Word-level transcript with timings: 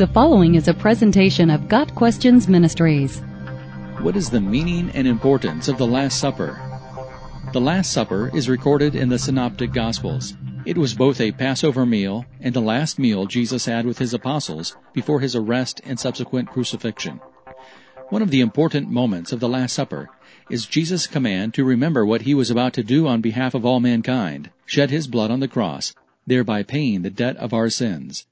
The 0.00 0.06
following 0.06 0.54
is 0.54 0.66
a 0.66 0.72
presentation 0.72 1.50
of 1.50 1.68
Got 1.68 1.94
Questions 1.94 2.48
Ministries. 2.48 3.18
What 4.00 4.16
is 4.16 4.30
the 4.30 4.40
meaning 4.40 4.90
and 4.94 5.06
importance 5.06 5.68
of 5.68 5.76
the 5.76 5.86
Last 5.86 6.18
Supper? 6.18 6.58
The 7.52 7.60
Last 7.60 7.92
Supper 7.92 8.30
is 8.34 8.48
recorded 8.48 8.94
in 8.94 9.10
the 9.10 9.18
Synoptic 9.18 9.74
Gospels. 9.74 10.32
It 10.64 10.78
was 10.78 10.94
both 10.94 11.20
a 11.20 11.32
Passover 11.32 11.84
meal 11.84 12.24
and 12.40 12.54
the 12.54 12.62
last 12.62 12.98
meal 12.98 13.26
Jesus 13.26 13.66
had 13.66 13.84
with 13.84 13.98
his 13.98 14.14
apostles 14.14 14.74
before 14.94 15.20
his 15.20 15.36
arrest 15.36 15.82
and 15.84 16.00
subsequent 16.00 16.48
crucifixion. 16.48 17.20
One 18.08 18.22
of 18.22 18.30
the 18.30 18.40
important 18.40 18.88
moments 18.88 19.32
of 19.32 19.40
the 19.40 19.50
Last 19.50 19.74
Supper 19.74 20.08
is 20.48 20.64
Jesus' 20.64 21.06
command 21.06 21.52
to 21.52 21.62
remember 21.62 22.06
what 22.06 22.22
he 22.22 22.32
was 22.32 22.50
about 22.50 22.72
to 22.72 22.82
do 22.82 23.06
on 23.06 23.20
behalf 23.20 23.52
of 23.52 23.66
all 23.66 23.80
mankind, 23.80 24.48
shed 24.64 24.88
his 24.88 25.06
blood 25.06 25.30
on 25.30 25.40
the 25.40 25.46
cross, 25.46 25.94
thereby 26.26 26.62
paying 26.62 27.02
the 27.02 27.10
debt 27.10 27.36
of 27.36 27.52
our 27.52 27.68
sins. 27.68 28.24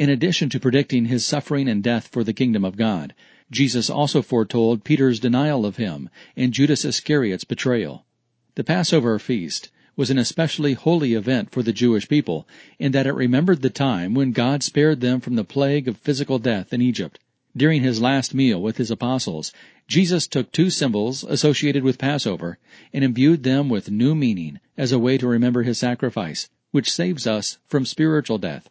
In 0.00 0.08
addition 0.08 0.48
to 0.48 0.58
predicting 0.58 1.04
his 1.04 1.26
suffering 1.26 1.68
and 1.68 1.82
death 1.82 2.08
for 2.08 2.24
the 2.24 2.32
kingdom 2.32 2.64
of 2.64 2.78
God, 2.78 3.12
Jesus 3.50 3.90
also 3.90 4.22
foretold 4.22 4.82
Peter's 4.82 5.20
denial 5.20 5.66
of 5.66 5.76
him 5.76 6.08
and 6.34 6.54
Judas 6.54 6.86
Iscariot's 6.86 7.44
betrayal. 7.44 8.06
The 8.54 8.64
Passover 8.64 9.18
feast 9.18 9.70
was 9.96 10.08
an 10.08 10.16
especially 10.16 10.72
holy 10.72 11.12
event 11.12 11.50
for 11.50 11.62
the 11.62 11.74
Jewish 11.74 12.08
people 12.08 12.48
in 12.78 12.92
that 12.92 13.06
it 13.06 13.12
remembered 13.12 13.60
the 13.60 13.68
time 13.68 14.14
when 14.14 14.32
God 14.32 14.62
spared 14.62 15.02
them 15.02 15.20
from 15.20 15.36
the 15.36 15.44
plague 15.44 15.86
of 15.86 15.98
physical 15.98 16.38
death 16.38 16.72
in 16.72 16.80
Egypt. 16.80 17.18
During 17.54 17.82
his 17.82 18.00
last 18.00 18.32
meal 18.32 18.62
with 18.62 18.78
his 18.78 18.90
apostles, 18.90 19.52
Jesus 19.86 20.26
took 20.26 20.50
two 20.50 20.70
symbols 20.70 21.24
associated 21.24 21.82
with 21.82 21.98
Passover 21.98 22.56
and 22.94 23.04
imbued 23.04 23.42
them 23.42 23.68
with 23.68 23.90
new 23.90 24.14
meaning 24.14 24.60
as 24.78 24.92
a 24.92 24.98
way 24.98 25.18
to 25.18 25.28
remember 25.28 25.62
his 25.62 25.76
sacrifice, 25.76 26.48
which 26.70 26.90
saves 26.90 27.26
us 27.26 27.58
from 27.68 27.84
spiritual 27.84 28.38
death. 28.38 28.70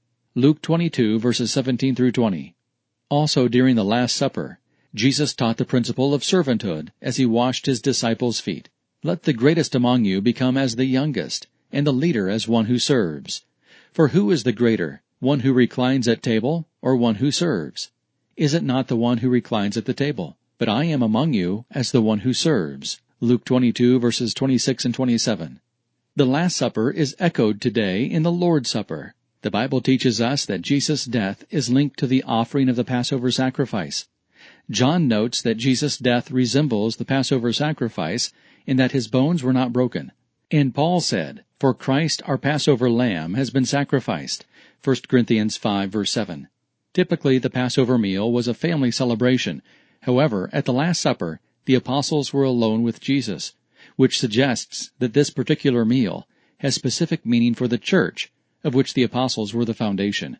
Luke 0.33 0.61
22 0.61 1.19
verses 1.19 1.51
17 1.51 1.93
through 1.93 2.13
20. 2.13 2.55
Also 3.09 3.49
during 3.49 3.75
the 3.75 3.83
Last 3.83 4.15
Supper, 4.15 4.59
Jesus 4.95 5.33
taught 5.33 5.57
the 5.57 5.65
principle 5.65 6.13
of 6.13 6.23
servanthood 6.23 6.93
as 7.01 7.17
he 7.17 7.25
washed 7.25 7.65
his 7.65 7.81
disciples' 7.81 8.39
feet. 8.39 8.69
Let 9.03 9.23
the 9.23 9.33
greatest 9.33 9.75
among 9.75 10.05
you 10.05 10.21
become 10.21 10.55
as 10.55 10.77
the 10.77 10.85
youngest, 10.85 11.47
and 11.69 11.85
the 11.85 11.91
leader 11.91 12.29
as 12.29 12.47
one 12.47 12.67
who 12.67 12.79
serves. 12.79 13.43
For 13.91 14.07
who 14.09 14.31
is 14.31 14.43
the 14.43 14.53
greater, 14.53 15.01
one 15.19 15.41
who 15.41 15.51
reclines 15.51 16.07
at 16.07 16.23
table, 16.23 16.65
or 16.81 16.95
one 16.95 17.15
who 17.15 17.29
serves? 17.29 17.91
Is 18.37 18.53
it 18.53 18.63
not 18.63 18.87
the 18.87 18.95
one 18.95 19.17
who 19.17 19.29
reclines 19.29 19.75
at 19.75 19.83
the 19.83 19.93
table? 19.93 20.37
But 20.57 20.69
I 20.69 20.85
am 20.85 21.01
among 21.01 21.33
you 21.33 21.65
as 21.71 21.91
the 21.91 22.01
one 22.01 22.19
who 22.19 22.33
serves. 22.33 23.01
Luke 23.19 23.43
22 23.43 23.99
verses 23.99 24.33
26 24.33 24.85
and 24.85 24.93
27. 24.93 25.59
The 26.15 26.25
Last 26.25 26.55
Supper 26.55 26.89
is 26.89 27.17
echoed 27.19 27.59
today 27.59 28.05
in 28.05 28.23
the 28.23 28.31
Lord's 28.31 28.69
Supper. 28.69 29.13
The 29.43 29.49
Bible 29.49 29.81
teaches 29.81 30.21
us 30.21 30.45
that 30.45 30.61
Jesus' 30.61 31.03
death 31.03 31.45
is 31.49 31.71
linked 31.71 31.97
to 31.97 32.05
the 32.05 32.21
offering 32.21 32.69
of 32.69 32.75
the 32.75 32.83
Passover 32.83 33.31
sacrifice. 33.31 34.07
John 34.69 35.07
notes 35.07 35.41
that 35.41 35.57
Jesus' 35.57 35.97
death 35.97 36.29
resembles 36.29 36.97
the 36.97 37.05
Passover 37.05 37.51
sacrifice 37.51 38.31
in 38.67 38.77
that 38.77 38.91
his 38.91 39.07
bones 39.07 39.41
were 39.41 39.51
not 39.51 39.73
broken. 39.73 40.11
And 40.51 40.75
Paul 40.75 41.01
said, 41.01 41.43
For 41.59 41.73
Christ 41.73 42.21
our 42.27 42.37
Passover 42.37 42.87
lamb 42.87 43.33
has 43.33 43.49
been 43.49 43.65
sacrificed. 43.65 44.45
1 44.83 44.97
Corinthians 45.07 45.57
5 45.57 45.89
verse 45.89 46.11
7. 46.11 46.47
Typically 46.93 47.39
the 47.39 47.49
Passover 47.49 47.97
meal 47.97 48.31
was 48.31 48.47
a 48.47 48.53
family 48.53 48.91
celebration. 48.91 49.63
However, 50.01 50.51
at 50.53 50.65
the 50.65 50.73
Last 50.73 51.01
Supper, 51.01 51.39
the 51.65 51.73
apostles 51.73 52.31
were 52.31 52.43
alone 52.43 52.83
with 52.83 53.01
Jesus, 53.01 53.55
which 53.95 54.19
suggests 54.19 54.91
that 54.99 55.13
this 55.13 55.31
particular 55.31 55.83
meal 55.83 56.27
has 56.59 56.75
specific 56.75 57.25
meaning 57.25 57.55
for 57.55 57.67
the 57.67 57.79
church 57.79 58.31
of 58.63 58.73
which 58.73 58.93
the 58.93 59.03
apostles 59.03 59.53
were 59.53 59.65
the 59.65 59.73
foundation. 59.73 60.37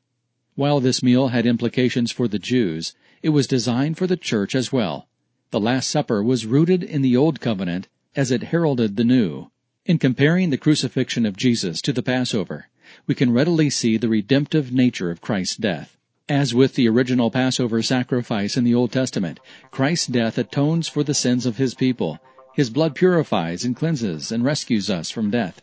While 0.55 0.79
this 0.79 1.01
meal 1.01 1.29
had 1.29 1.45
implications 1.45 2.11
for 2.11 2.27
the 2.27 2.39
Jews, 2.39 2.93
it 3.23 3.29
was 3.29 3.47
designed 3.47 3.97
for 3.97 4.07
the 4.07 4.17
church 4.17 4.53
as 4.55 4.71
well. 4.71 5.07
The 5.51 5.59
Last 5.59 5.89
Supper 5.89 6.21
was 6.21 6.45
rooted 6.45 6.83
in 6.83 7.01
the 7.01 7.17
Old 7.17 7.39
Covenant 7.39 7.87
as 8.15 8.31
it 8.31 8.43
heralded 8.43 8.95
the 8.95 9.03
New. 9.03 9.49
In 9.85 9.97
comparing 9.97 10.49
the 10.49 10.57
crucifixion 10.57 11.25
of 11.25 11.37
Jesus 11.37 11.81
to 11.81 11.93
the 11.93 12.03
Passover, 12.03 12.67
we 13.07 13.15
can 13.15 13.33
readily 13.33 13.69
see 13.69 13.97
the 13.97 14.09
redemptive 14.09 14.71
nature 14.71 15.09
of 15.09 15.21
Christ's 15.21 15.57
death. 15.57 15.97
As 16.29 16.53
with 16.53 16.75
the 16.75 16.87
original 16.87 17.31
Passover 17.31 17.81
sacrifice 17.81 18.55
in 18.55 18.63
the 18.63 18.75
Old 18.75 18.91
Testament, 18.91 19.39
Christ's 19.71 20.07
death 20.07 20.37
atones 20.37 20.87
for 20.87 21.03
the 21.03 21.13
sins 21.13 21.45
of 21.45 21.57
his 21.57 21.73
people. 21.73 22.19
His 22.53 22.69
blood 22.69 22.95
purifies 22.95 23.65
and 23.65 23.75
cleanses 23.75 24.31
and 24.31 24.43
rescues 24.43 24.89
us 24.89 25.09
from 25.09 25.31
death. 25.31 25.61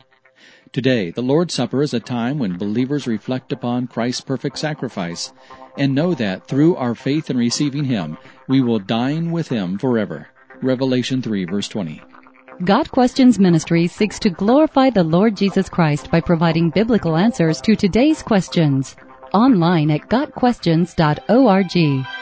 Today, 0.72 1.10
the 1.10 1.22
Lord's 1.22 1.54
Supper 1.54 1.82
is 1.82 1.94
a 1.94 2.00
time 2.00 2.38
when 2.38 2.58
believers 2.58 3.06
reflect 3.06 3.52
upon 3.52 3.86
Christ's 3.86 4.20
perfect 4.20 4.58
sacrifice 4.58 5.32
and 5.78 5.94
know 5.94 6.12
that 6.14 6.46
through 6.46 6.76
our 6.76 6.94
faith 6.94 7.30
in 7.30 7.38
receiving 7.38 7.84
Him, 7.84 8.18
we 8.48 8.60
will 8.60 8.78
dine 8.78 9.30
with 9.30 9.48
Him 9.48 9.78
forever. 9.78 10.28
Revelation 10.60 11.22
3 11.22 11.46
verse 11.46 11.68
20. 11.68 12.02
Got 12.64 12.90
Questions 12.90 13.38
Ministry 13.38 13.86
seeks 13.86 14.18
to 14.18 14.30
glorify 14.30 14.90
the 14.90 15.04
Lord 15.04 15.36
Jesus 15.36 15.68
Christ 15.68 16.10
by 16.10 16.20
providing 16.20 16.70
biblical 16.70 17.16
answers 17.16 17.60
to 17.62 17.74
today's 17.74 18.22
questions. 18.22 18.94
Online 19.32 19.90
at 19.90 20.08
GotQuestions.org. 20.08 22.17